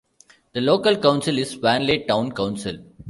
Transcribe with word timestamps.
The 0.53 0.61
local 0.61 0.97
council 0.97 1.37
is 1.37 1.51
Swanley 1.51 2.05
Town 2.05 2.31
Council. 2.31 2.75